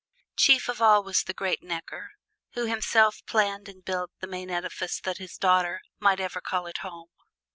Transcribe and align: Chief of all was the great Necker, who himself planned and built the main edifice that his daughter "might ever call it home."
Chief 0.35 0.67
of 0.67 0.81
all 0.81 1.03
was 1.03 1.21
the 1.21 1.31
great 1.31 1.61
Necker, 1.61 2.13
who 2.53 2.65
himself 2.65 3.23
planned 3.27 3.69
and 3.69 3.85
built 3.85 4.09
the 4.19 4.25
main 4.25 4.49
edifice 4.49 4.99
that 5.01 5.19
his 5.19 5.37
daughter 5.37 5.79
"might 5.99 6.19
ever 6.19 6.41
call 6.41 6.65
it 6.65 6.79
home." 6.79 7.09